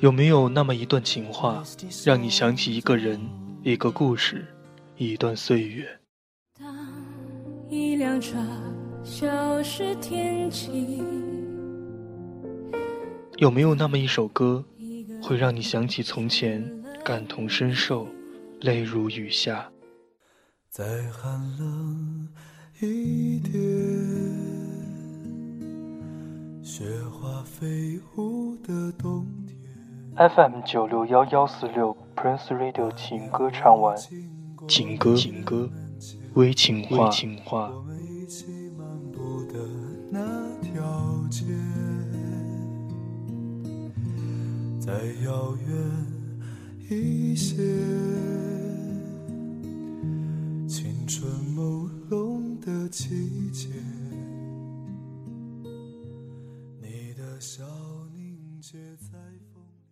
[0.00, 1.62] 有没有那么一段情话，
[2.04, 3.20] 让你想起一个人、
[3.62, 4.44] 一个故事、
[4.96, 5.86] 一段岁月？
[6.58, 6.66] 当
[7.70, 8.36] 一辆车
[9.04, 11.00] 消失天际，
[13.36, 14.64] 有没有那么一首歌，
[15.22, 16.68] 会让你想起从前，
[17.04, 18.08] 感同身受，
[18.62, 19.70] 泪如雨下？
[20.68, 22.28] 再寒冷
[22.80, 23.58] 一点，
[26.70, 29.56] 雪花飞舞的冬天。
[30.28, 33.96] FM 九六幺幺四六 Prince Radio 情歌唱完，
[34.68, 35.70] 情歌情歌，
[36.34, 37.72] 微情话微情话。
[44.78, 44.92] 再
[45.24, 45.74] 遥远
[46.90, 47.56] 一些，
[50.68, 53.70] 青春朦胧的季节，
[57.40, 57.64] 笑
[58.12, 59.12] 凝结在
[59.52, 59.88] 风里。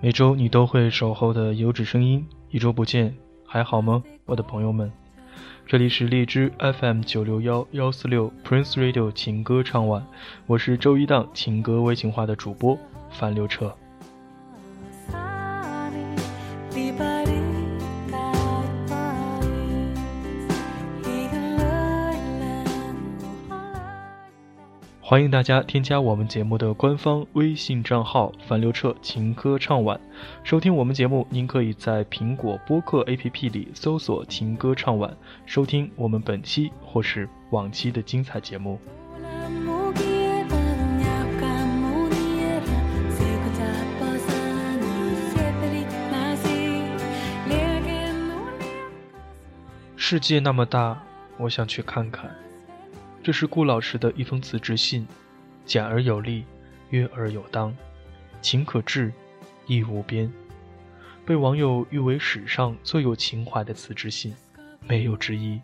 [0.00, 3.16] 每周你都会守候的优质声音，一周不见，
[3.54, 4.90] 还好吗，我的朋友们？
[5.64, 10.04] 这里是荔枝 FM 九六幺幺四六 Prince Radio 情歌唱晚，
[10.48, 12.76] 我是周一档情歌微情话的主播
[13.12, 13.72] 范六彻。
[25.14, 30.00] 欢迎大家添加我们节目的官方微信账号“樊刘彻情歌唱晚”，
[30.42, 31.24] 收听我们节目。
[31.30, 35.16] 您可以在苹果播客 APP 里搜索“情歌唱晚”，
[35.46, 38.76] 收听我们本期或是往期的精彩节目。
[49.94, 51.00] 世界那么大，
[51.38, 52.28] 我想去看看。
[53.24, 55.08] 这是顾老师的一封辞职信，
[55.64, 56.44] 简而有力，
[56.90, 57.74] 约而有当，
[58.42, 59.10] 情可至，
[59.66, 60.30] 意无边，
[61.24, 64.36] 被网友誉为史上最有情怀的辞职信，
[64.86, 65.58] 没有之一。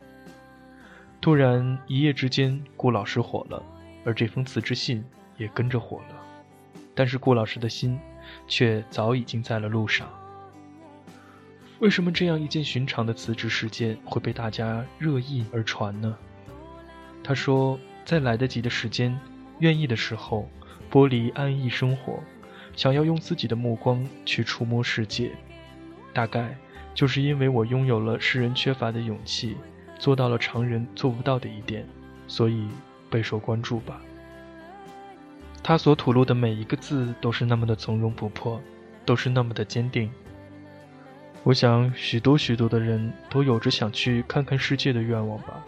[1.20, 3.62] 突然一夜之间，顾老师火了，
[4.06, 5.04] 而这封辞职信
[5.37, 6.16] 也跟着火了，
[6.94, 8.00] 但是顾老师的心
[8.49, 10.09] 却早已经在了路上。
[11.81, 16.16] 为什么这样一件寻常的辞职事件会被大家热议而传呢？
[17.22, 19.19] 他说：“在来得及的时间，
[19.58, 20.48] 愿意的时候，
[20.91, 22.19] 剥离安逸生活，
[22.75, 25.31] 想要用自己的目光去触摸世界。
[26.12, 26.56] 大概
[26.94, 29.56] 就是因为我拥有了世人缺乏的勇气，
[29.98, 31.86] 做到了常人做不到的一点，
[32.26, 32.66] 所以
[33.08, 34.00] 备受关注吧。”
[35.62, 38.60] 他所吐露的每一个字都是那么的从容不迫，
[39.04, 40.10] 都是那么的坚定。
[41.42, 45.64] 我想，许多许多的人都有着想去看看世界的愿望吧。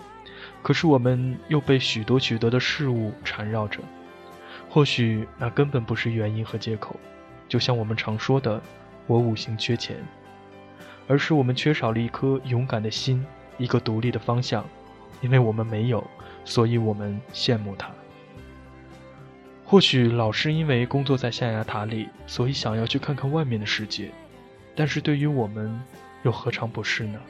[0.63, 3.81] 可是我们又被许多许多的事物缠绕着，
[4.71, 6.95] 或许那根本不是原因和借口，
[7.49, 8.63] 就像我们常说的
[9.07, 9.97] “我五行缺钱”，
[11.09, 13.27] 而是我们缺少了一颗勇敢的心，
[13.59, 14.65] 一个独立的方向。
[15.21, 16.05] 因为我们没有，
[16.45, 17.89] 所以我们羡慕他。
[19.65, 24.11] 或许老是因为工作在象牙塔里，所以想要去看看外面的世界，
[24.75, 25.81] 但是对于我们，
[26.25, 27.21] 又何尝不是呢？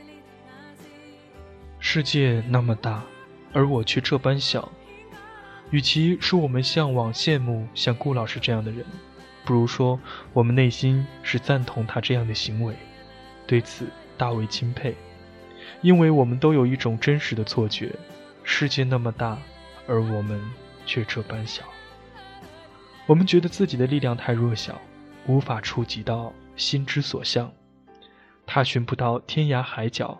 [1.80, 3.02] 世界那么大。
[3.52, 4.70] 而我却这般小，
[5.70, 8.84] 与其说我们向往、羡慕像顾老师这样的人，
[9.44, 9.98] 不如说
[10.32, 12.74] 我们内心是赞同他这样的行为，
[13.46, 13.86] 对此
[14.16, 14.94] 大为钦佩，
[15.80, 17.94] 因为我们都有一种真实的错觉：
[18.42, 19.38] 世界那么大，
[19.86, 20.40] 而我们
[20.86, 21.64] 却这般小。
[23.06, 24.80] 我们觉得自己的力量太弱小，
[25.26, 27.52] 无法触及到心之所向，
[28.46, 30.18] 踏寻不到天涯海角，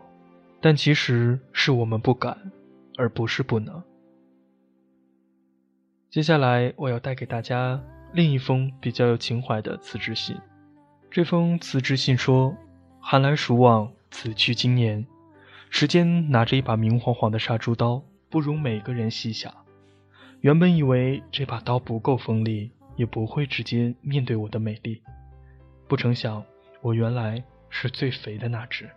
[0.61, 2.37] 但其实是我们不敢。
[2.97, 3.83] 而不是不能。
[6.11, 10.37] 接下来我要带给大家另一封比较有情怀的辞职信。
[11.11, 12.57] 这封辞职信说
[13.01, 15.07] ：“寒来暑往，此去经年，
[15.71, 19.53] 时间拿着一把明晃晃的杀猪刀，不容每个人细想。
[20.41, 25.03] 原本以为这把刀不够锋利，也不会直接面对我的美丽，
[25.87, 26.43] 不成想
[26.81, 28.89] 我原来是最肥的那只。”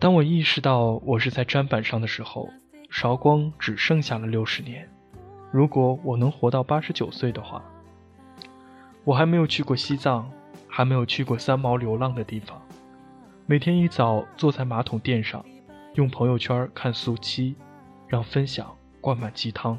[0.00, 2.48] 当我意识到我是在砧板上的时候，
[2.88, 4.88] 韶光只剩下了六十年。
[5.52, 7.62] 如果我能活到八十九岁的话，
[9.04, 10.30] 我还没有去过西藏，
[10.66, 12.58] 还没有去过三毛流浪的地方。
[13.44, 15.44] 每天一早坐在马桶垫上，
[15.92, 17.54] 用朋友圈看速七，
[18.08, 19.76] 让分享灌满鸡汤，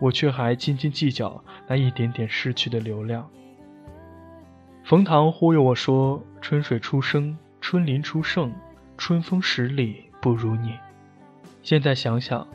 [0.00, 3.28] 我却还斤斤计较那一点点失去的流量。
[4.84, 8.50] 冯唐忽悠我说：“春水初生，春林初盛，
[8.98, 10.76] 春风十里不如你。”
[11.62, 12.46] 现在想想，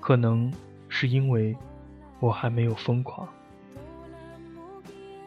[0.00, 0.50] 可能
[0.88, 1.56] 是因为
[2.20, 3.28] 我还没有疯狂。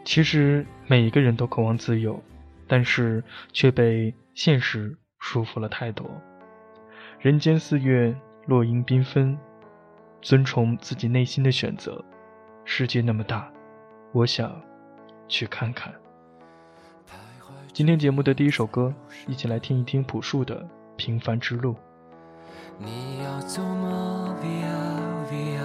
[0.03, 2.21] 其实每一个人都渴望自由，
[2.67, 6.09] 但是却被现实束缚了太多。
[7.19, 8.15] 人间四月，
[8.45, 9.37] 落英缤纷，
[10.21, 12.03] 遵从自己内心的选择。
[12.65, 13.51] 世界那么大，
[14.11, 14.61] 我想
[15.27, 15.93] 去看看。
[17.73, 18.93] 今天节目的第一首歌，
[19.25, 20.61] 一起来听一听朴树的
[20.95, 21.73] 《平凡之路》。
[22.77, 25.57] 你要走吗？Via Via，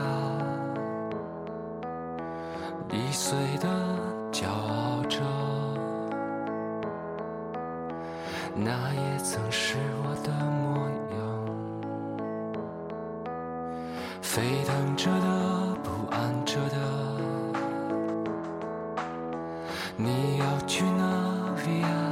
[2.91, 3.69] 易碎的
[4.33, 5.21] 骄傲着，
[8.57, 11.19] 那也曾是我的模样。
[14.23, 16.77] 沸腾着的，不安着的，
[19.99, 21.38] 你要去哪
[21.69, 22.08] Yeah.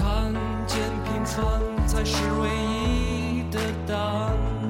[0.00, 0.32] 看
[0.66, 4.69] 见平凡才是唯一的答案。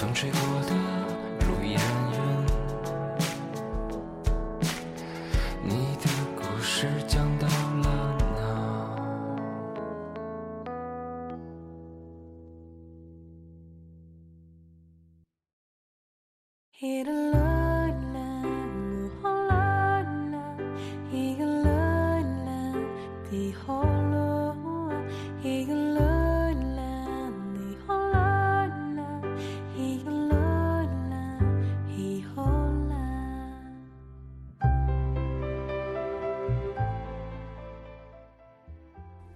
[0.00, 0.89] 风吹过的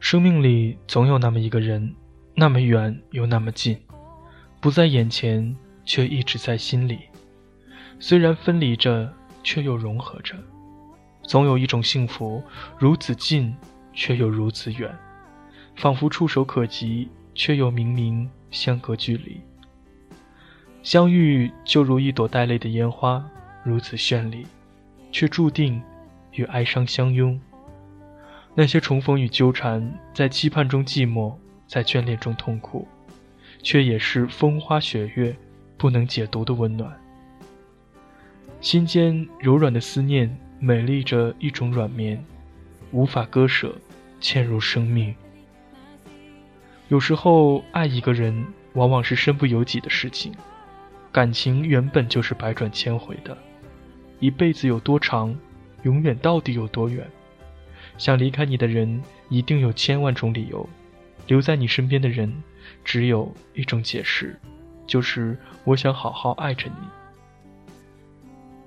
[0.05, 1.95] 生命里总有那么一个人，
[2.35, 3.75] 那么远又那么近，
[4.61, 6.99] 不在眼前，却一直在心里。
[7.99, 9.11] 虽然分离着，
[9.43, 10.37] 却又融合着。
[11.23, 12.45] 总有一种幸福，
[12.79, 13.57] 如此近，
[13.95, 14.95] 却又如此远，
[15.75, 19.41] 仿佛触手可及，却又明明相隔距离。
[20.83, 23.25] 相遇就如一朵带泪的烟花，
[23.65, 24.47] 如此绚丽，
[25.11, 25.83] 却注定
[26.33, 27.41] 与哀伤相拥。
[28.57, 31.35] 那些重逢与纠缠，在期盼中寂寞，
[31.67, 32.87] 在眷恋中痛苦，
[33.63, 35.37] 却也是风花雪月
[35.77, 36.93] 不能解读的温暖。
[38.61, 42.25] 心间柔软的思念，美丽着一种软绵，
[42.93, 43.75] 无法割舍，
[44.21, 45.13] 嵌入生命。
[46.89, 50.33] 有时候，爱一个人往往是身不由己的事情，
[51.11, 53.37] 感情原本就是百转千回的，
[54.21, 55.37] 一辈子有多长，
[55.83, 57.05] 永远到底有多远？
[57.97, 60.69] 想离开你的人一定有千万种理由，
[61.27, 62.33] 留在你身边的人
[62.85, 64.39] 只有一种解释，
[64.87, 66.77] 就是我想好好爱着你。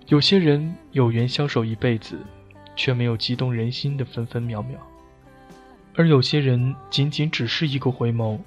[0.07, 2.17] 有些人有缘相守一辈子，
[2.75, 4.79] 却没有激动人心的分分秒秒；
[5.95, 8.39] 而有些人仅仅只是一个回眸，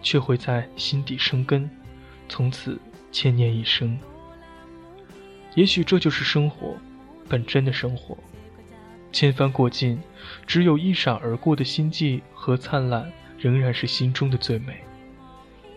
[0.00, 1.68] 却会在心底生根，
[2.28, 3.98] 从此千念一生。
[5.56, 6.76] 也许这就是生活，
[7.28, 8.16] 本真的生活。
[9.12, 10.00] 千帆过尽，
[10.46, 14.82] 只有一闪而过的心悸和灿烂，仍然是心中的最美。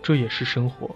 [0.01, 0.95] 这也是生活。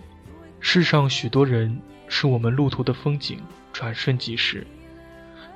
[0.60, 3.39] 世上许多人是我们路途的风景，
[3.74, 4.65] 转瞬即逝。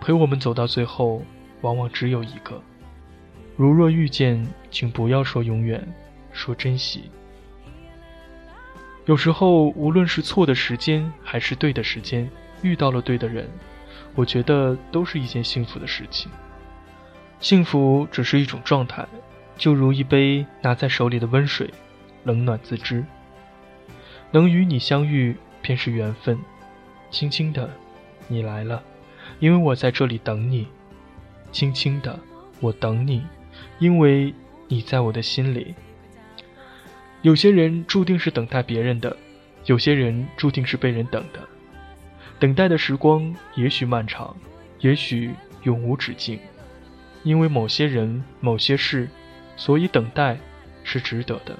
[0.02, 1.24] 陪我们走到最后，
[1.62, 2.62] 往往只有一个。
[3.56, 5.88] 如若遇见，请不要说永远，
[6.32, 7.10] 说珍惜。
[9.06, 12.30] 有时候，无论是错的时间，还是对的时间，
[12.62, 13.50] 遇到了对的人，
[14.16, 16.32] 我觉得都是一件幸福的事情。
[17.44, 19.06] 幸福只是一种状态，
[19.58, 21.70] 就如一杯拿在手里的温水，
[22.24, 23.04] 冷暖自知。
[24.32, 26.40] 能与你相遇便是缘分。
[27.12, 27.70] 轻轻的，
[28.30, 28.82] 你来了，
[29.40, 30.66] 因为我在这里等你。
[31.52, 32.18] 轻轻的，
[32.62, 33.22] 我等你，
[33.78, 34.34] 因为
[34.70, 35.76] 你在我的心里。
[37.24, 39.18] 有些人注定是等待别人的，
[39.66, 41.42] 有些人注定是被人等的。
[42.40, 44.34] 等待的时光也许漫长，
[44.80, 45.32] 也许
[45.64, 46.40] 永无止境。
[47.24, 49.10] 因为某些人、某些事，
[49.56, 50.38] 所以等待
[50.84, 51.58] 是值得的，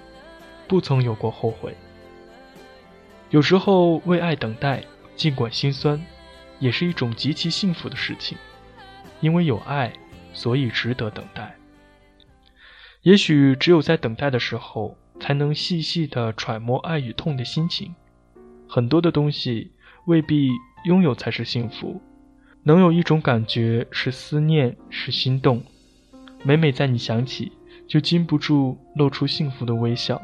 [0.68, 1.76] 不曾有过后悔。
[3.30, 4.84] 有时候为爱等待，
[5.16, 6.00] 尽管心酸，
[6.60, 8.38] 也是一种极其幸福的事情。
[9.22, 9.94] 因为有爱，
[10.34, 11.56] 所以值得等待。
[13.02, 17.96] 也许只有在等待的时候，才能细细的揣摩爱与痛的心情。
[18.68, 19.72] 很多的东西
[20.06, 20.50] 未必
[20.86, 22.02] 拥有才是幸福。
[22.66, 25.62] 能有一种感觉是思念，是心动，
[26.44, 27.52] 每每在你想起，
[27.88, 30.22] 就禁不住露出幸福的微笑，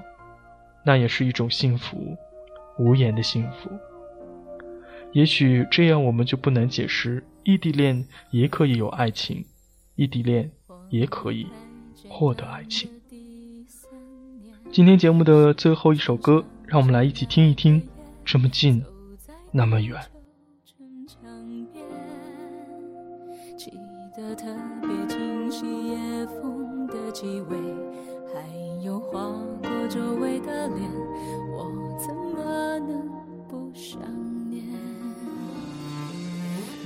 [0.86, 2.18] 那也是一种幸福，
[2.78, 3.70] 无言的幸福。
[5.12, 9.44] 也许这样我们就不难解释，异地恋也可以有爱情，
[9.96, 10.50] 异地恋
[10.90, 11.46] 也可以
[12.08, 12.90] 获得爱情。
[14.72, 17.86] 今天节目的最后一首歌，让我们来一起听一听，
[18.24, 18.82] 这么近，
[19.52, 20.00] 那么远。
[24.20, 24.46] 的特
[24.82, 27.58] 别清晰，夜风的气味，
[28.34, 29.20] 还有划
[29.62, 30.92] 过周围的脸，
[31.54, 33.10] 我怎么能
[33.48, 34.02] 不想
[34.50, 34.62] 念？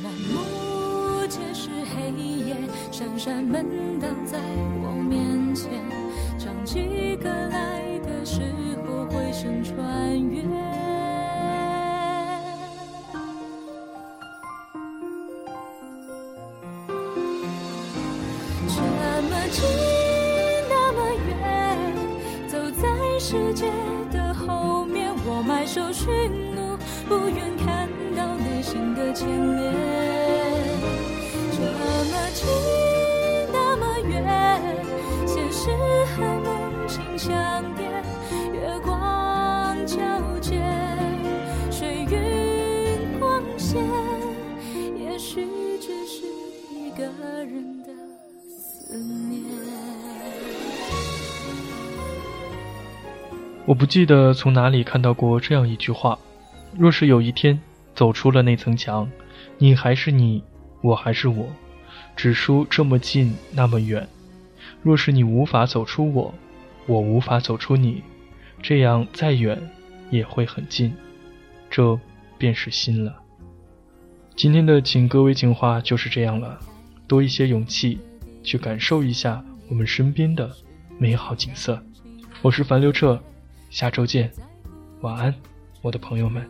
[0.03, 2.11] 满目皆是黑
[2.45, 2.55] 夜，
[2.91, 3.65] 闪闪门
[3.99, 4.37] 挡在
[4.83, 5.71] 我面前，
[6.37, 8.41] 唱起歌来的时
[8.85, 10.52] 候，回声穿越。
[18.75, 19.61] 这么近，
[20.67, 21.31] 那么远，
[22.47, 22.87] 走在
[23.19, 23.71] 世界
[24.11, 26.09] 的后面，我埋首寻
[26.55, 26.75] 路，
[27.07, 27.87] 不愿看
[28.17, 29.71] 到内心的牵连。
[31.51, 31.61] 这
[32.09, 32.47] 么近，
[33.51, 34.15] 那么远，
[35.27, 35.69] 现实
[36.15, 37.31] 和梦境相
[53.65, 56.19] 我不记得从哪里看到过这样一句话：
[56.77, 57.59] 若是有一天
[57.95, 59.09] 走出了那层墙，
[59.57, 60.43] 你还是你，
[60.81, 61.47] 我还是我，
[62.13, 64.05] 只输这么近那么远。
[64.81, 66.33] 若是你无法走出我，
[66.87, 68.03] 我无法走出你，
[68.61, 69.57] 这样再远
[70.09, 70.93] 也会很近，
[71.69, 71.97] 这
[72.37, 73.15] 便是心了。
[74.35, 76.59] 今天的情歌微情话就是这样了，
[77.07, 77.97] 多一些勇气，
[78.43, 80.51] 去感受一下我们身边的
[80.97, 81.81] 美好景色。
[82.41, 83.17] 我是樊刘彻，
[83.73, 84.31] 下周见，
[85.01, 85.33] 晚安，
[85.81, 86.47] 我的朋友们。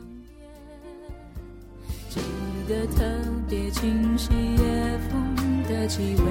[2.10, 2.20] 记
[2.68, 3.02] 得特
[3.48, 6.26] 别清晰夜风的气味，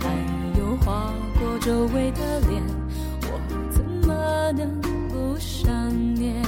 [0.00, 0.12] 还
[0.58, 2.60] 有划过周围的脸，
[3.22, 3.40] 我
[3.70, 5.72] 怎么能不想
[6.16, 6.42] 念？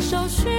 [0.00, 0.49] 手续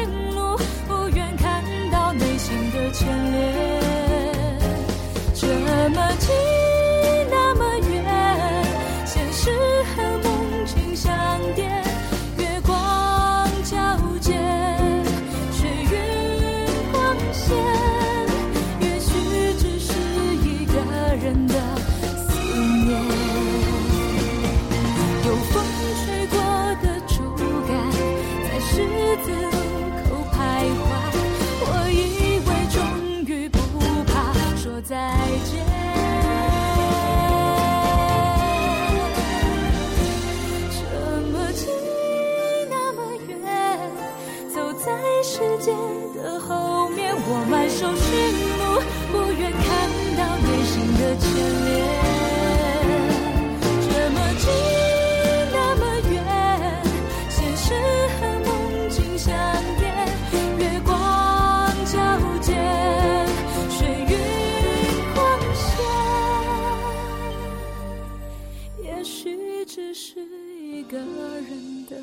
[70.92, 71.96] 一个人的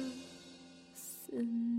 [0.95, 1.78] 思念。